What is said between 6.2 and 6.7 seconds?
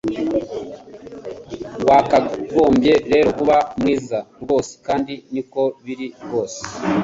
rwose